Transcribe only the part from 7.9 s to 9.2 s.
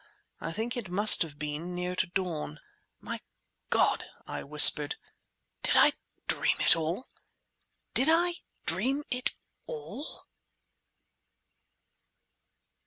Did I dream